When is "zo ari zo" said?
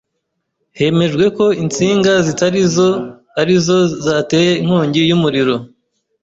2.75-3.77